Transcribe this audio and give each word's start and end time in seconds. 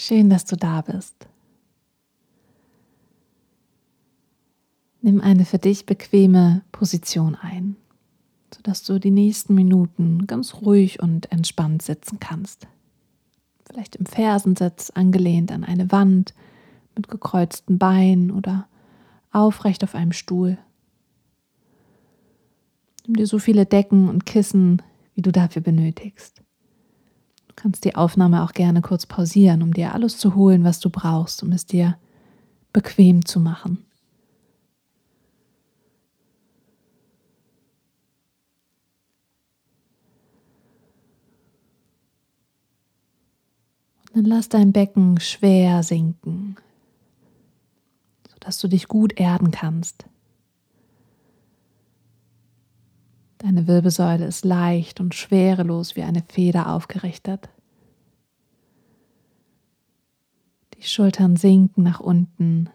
Schön, 0.00 0.30
dass 0.30 0.44
du 0.44 0.54
da 0.54 0.80
bist. 0.80 1.26
Nimm 5.02 5.20
eine 5.20 5.44
für 5.44 5.58
dich 5.58 5.86
bequeme 5.86 6.62
Position 6.70 7.34
ein, 7.34 7.74
sodass 8.54 8.84
du 8.84 9.00
die 9.00 9.10
nächsten 9.10 9.56
Minuten 9.56 10.28
ganz 10.28 10.54
ruhig 10.54 11.02
und 11.02 11.32
entspannt 11.32 11.82
sitzen 11.82 12.20
kannst. 12.20 12.68
Vielleicht 13.66 13.96
im 13.96 14.06
Fersensitz 14.06 14.90
angelehnt 14.90 15.50
an 15.50 15.64
eine 15.64 15.90
Wand 15.90 16.32
mit 16.94 17.08
gekreuzten 17.08 17.78
Beinen 17.78 18.30
oder 18.30 18.68
aufrecht 19.32 19.82
auf 19.82 19.96
einem 19.96 20.12
Stuhl. 20.12 20.58
Nimm 23.04 23.16
dir 23.16 23.26
so 23.26 23.40
viele 23.40 23.66
Decken 23.66 24.08
und 24.08 24.26
Kissen, 24.26 24.80
wie 25.16 25.22
du 25.22 25.32
dafür 25.32 25.60
benötigst. 25.60 26.40
Kannst 27.58 27.84
die 27.84 27.96
Aufnahme 27.96 28.44
auch 28.44 28.52
gerne 28.52 28.82
kurz 28.82 29.04
pausieren, 29.04 29.62
um 29.62 29.74
dir 29.74 29.92
alles 29.92 30.16
zu 30.16 30.36
holen, 30.36 30.62
was 30.62 30.78
du 30.78 30.90
brauchst, 30.90 31.42
um 31.42 31.50
es 31.50 31.66
dir 31.66 31.98
bequem 32.72 33.24
zu 33.24 33.40
machen. 33.40 33.84
Dann 44.14 44.24
lass 44.24 44.48
dein 44.48 44.72
Becken 44.72 45.18
schwer 45.18 45.82
sinken, 45.82 46.54
sodass 48.30 48.60
du 48.60 48.68
dich 48.68 48.86
gut 48.86 49.18
erden 49.18 49.50
kannst. 49.50 50.04
Deine 53.38 53.66
Wirbelsäule 53.66 54.26
ist 54.26 54.44
leicht 54.44 55.00
und 55.00 55.14
schwerelos 55.14 55.96
wie 55.96 56.02
eine 56.02 56.22
Feder 56.28 56.72
aufgerichtet. 56.72 57.48
Die 60.74 60.82
Schultern 60.82 61.36
sinken 61.36 61.82
nach 61.82 62.00
unten. 62.00 62.70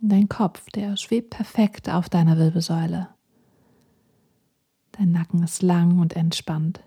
Dein 0.00 0.28
Kopf, 0.28 0.70
der 0.70 0.96
schwebt 0.96 1.30
perfekt 1.30 1.88
auf 1.90 2.08
deiner 2.08 2.38
Wirbelsäule. 2.38 3.08
Dein 4.92 5.12
Nacken 5.12 5.42
ist 5.42 5.62
lang 5.62 5.98
und 5.98 6.14
entspannt. 6.14 6.80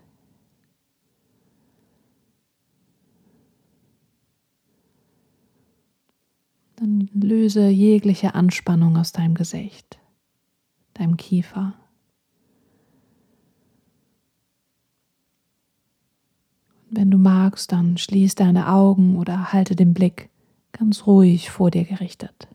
Dann 6.76 7.10
löse 7.12 7.68
jegliche 7.68 8.34
Anspannung 8.34 8.96
aus 8.96 9.12
deinem 9.12 9.34
Gesicht, 9.34 9.98
deinem 11.00 11.16
Kiefer. 11.16 11.74
Wenn 16.90 17.10
du 17.10 17.18
magst, 17.18 17.72
dann 17.72 17.96
schließ 17.96 18.34
deine 18.34 18.68
Augen 18.68 19.16
oder 19.16 19.52
halte 19.52 19.76
den 19.76 19.94
Blick 19.94 20.28
ganz 20.72 21.06
ruhig 21.06 21.50
vor 21.50 21.70
dir 21.70 21.84
gerichtet. 21.84 22.48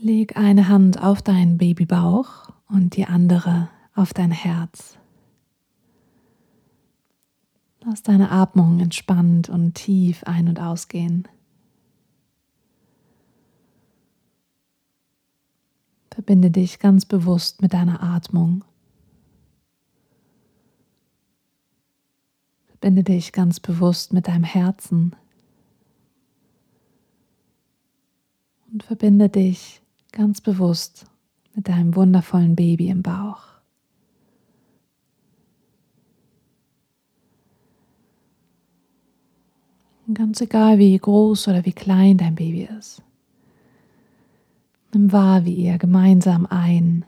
Leg 0.00 0.36
eine 0.36 0.68
Hand 0.68 1.02
auf 1.02 1.22
deinen 1.22 1.58
Babybauch 1.58 2.52
und 2.68 2.96
die 2.96 3.06
andere 3.06 3.68
auf 3.96 4.14
dein 4.14 4.30
Herz. 4.30 4.97
Lass 7.84 8.02
deine 8.02 8.30
Atmung 8.30 8.80
entspannt 8.80 9.48
und 9.48 9.74
tief 9.74 10.24
ein- 10.24 10.48
und 10.48 10.60
ausgehen. 10.60 11.28
Verbinde 16.10 16.50
dich 16.50 16.80
ganz 16.80 17.06
bewusst 17.06 17.62
mit 17.62 17.72
deiner 17.72 18.02
Atmung. 18.02 18.64
Verbinde 22.66 23.04
dich 23.04 23.32
ganz 23.32 23.60
bewusst 23.60 24.12
mit 24.12 24.26
deinem 24.26 24.42
Herzen. 24.42 25.14
Und 28.72 28.82
verbinde 28.82 29.28
dich 29.28 29.80
ganz 30.10 30.40
bewusst 30.40 31.06
mit 31.54 31.68
deinem 31.68 31.94
wundervollen 31.94 32.56
Baby 32.56 32.88
im 32.88 33.02
Bauch. 33.02 33.57
Ganz 40.14 40.40
egal, 40.40 40.78
wie 40.78 40.96
groß 40.96 41.48
oder 41.48 41.66
wie 41.66 41.72
klein 41.72 42.16
dein 42.16 42.34
Baby 42.34 42.66
ist. 42.78 43.02
Nimm 44.94 45.12
wahr, 45.12 45.44
wie 45.44 45.52
ihr 45.52 45.76
gemeinsam 45.76 46.46
ein- 46.46 47.04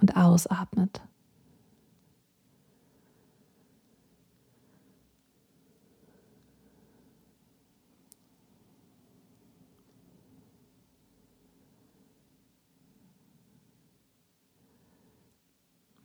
und 0.00 0.16
ausatmet. 0.16 1.00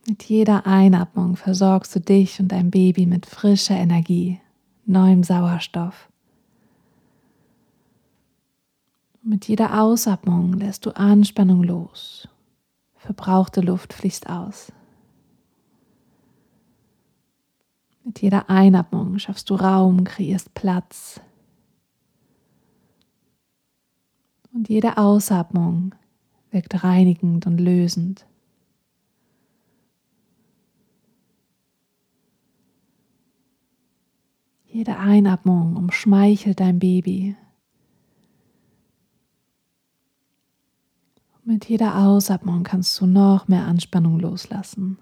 Mit 0.07 0.23
jeder 0.23 0.67
Einatmung 0.67 1.35
versorgst 1.35 1.95
du 1.95 1.99
dich 1.99 2.39
und 2.39 2.51
dein 2.51 2.69
Baby 2.69 3.07
mit 3.07 3.25
frischer 3.25 3.75
Energie, 3.75 4.39
neuem 4.85 5.23
Sauerstoff. 5.23 6.09
Mit 9.29 9.49
jeder 9.49 9.81
Ausatmung 9.81 10.53
lässt 10.53 10.85
du 10.85 10.91
Anspannung 10.91 11.61
los. 11.61 12.29
Verbrauchte 12.95 13.59
Luft 13.59 13.91
fließt 13.91 14.29
aus. 14.29 14.71
Mit 18.05 18.21
jeder 18.21 18.49
Einatmung 18.49 19.19
schaffst 19.19 19.49
du 19.49 19.55
Raum, 19.55 20.05
kreierst 20.05 20.53
Platz. 20.53 21.19
Und 24.53 24.69
jede 24.69 24.97
Ausatmung 24.97 25.93
wirkt 26.49 26.85
reinigend 26.85 27.45
und 27.47 27.57
lösend. 27.57 28.25
Jede 34.67 34.97
Einatmung 34.97 35.75
umschmeichelt 35.75 36.61
dein 36.61 36.79
Baby. 36.79 37.35
Mit 41.47 41.69
jeder 41.69 41.97
Ausatmung 41.97 42.63
kannst 42.63 42.99
du 42.99 43.05
noch 43.05 43.47
mehr 43.47 43.63
Anspannung 43.67 44.19
loslassen. 44.19 44.97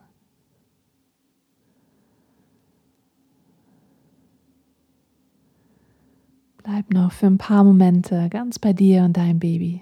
Bleib 6.58 6.94
noch 6.94 7.12
für 7.14 7.26
ein 7.26 7.40
paar 7.40 7.64
Momente 7.64 8.30
ganz 8.30 8.60
bei 8.60 8.74
dir 8.74 9.06
und 9.06 9.18
deinem 9.18 9.40
Baby. 9.40 9.82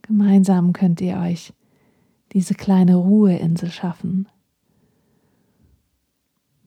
Gemeinsam 0.00 0.72
könnt 0.72 1.02
ihr 1.02 1.18
euch 1.18 1.52
diese 2.32 2.54
kleine 2.54 2.94
Ruheinsel 2.94 3.70
schaffen. 3.70 4.28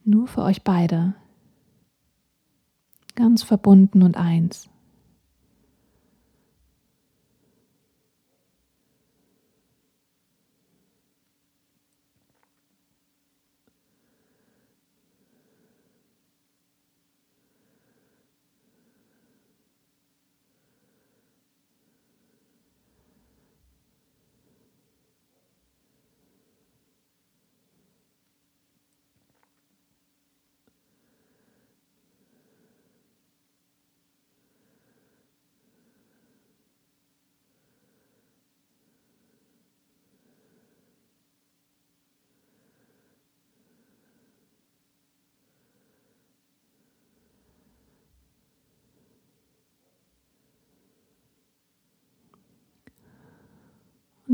Nur 0.06 0.28
für 0.28 0.44
euch 0.44 0.63
beide. 0.63 1.16
Ganz 3.18 3.42
verbunden 3.42 4.04
und 4.04 4.16
eins. 4.16 4.70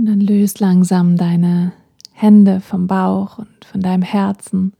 Und 0.03 0.09
dann 0.09 0.19
löst 0.19 0.59
langsam 0.59 1.15
deine 1.15 1.71
Hände 2.11 2.59
vom 2.59 2.87
Bauch 2.87 3.37
und 3.37 3.63
von 3.63 3.79
deinem 3.79 4.01
Herzen. 4.01 4.73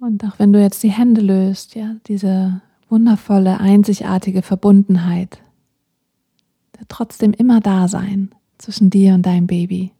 Und 0.00 0.24
auch 0.24 0.40
wenn 0.40 0.52
du 0.52 0.60
jetzt 0.60 0.82
die 0.82 0.90
Hände 0.90 1.20
löst, 1.20 1.76
ja, 1.76 1.94
diese 2.08 2.60
wundervolle, 2.88 3.60
einzigartige 3.60 4.42
Verbundenheit, 4.42 5.40
der 6.80 6.88
trotzdem 6.88 7.32
immer 7.32 7.60
da 7.60 7.86
sein 7.86 8.34
zwischen 8.58 8.90
dir 8.90 9.14
und 9.14 9.24
deinem 9.24 9.46
Baby. 9.46 9.92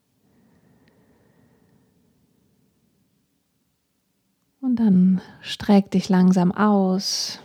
Und 4.61 4.81
dann 4.81 5.21
streck 5.43 5.93
dich 5.93 6.09
langsam 6.09 6.51
aus. 6.51 7.39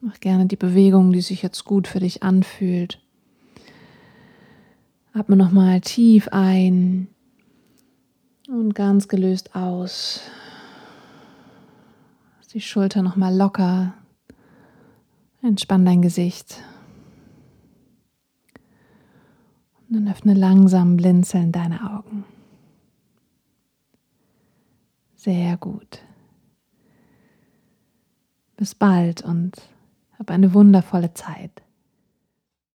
Mach 0.00 0.20
gerne 0.20 0.46
die 0.46 0.54
Bewegung, 0.54 1.12
die 1.12 1.22
sich 1.22 1.42
jetzt 1.42 1.64
gut 1.64 1.88
für 1.88 1.98
dich 1.98 2.22
anfühlt. 2.22 3.00
Atme 5.12 5.36
nochmal 5.36 5.80
tief 5.80 6.28
ein 6.28 7.08
und 8.48 8.74
ganz 8.74 9.08
gelöst 9.08 9.54
aus. 9.54 10.20
Die 12.54 12.62
Schulter 12.62 13.02
nochmal 13.02 13.36
locker. 13.36 13.92
Entspann 15.42 15.84
dein 15.84 16.00
Gesicht. 16.00 16.62
Und 19.78 19.96
dann 19.96 20.08
öffne 20.08 20.32
langsam 20.34 20.96
blinzeln 20.96 21.52
deine 21.52 21.94
Augen. 21.94 22.24
Sehr 25.14 25.58
gut. 25.58 26.02
Bis 28.56 28.74
bald 28.74 29.22
und 29.22 29.56
hab 30.18 30.30
eine 30.30 30.54
wundervolle 30.54 31.12
Zeit. 31.12 31.62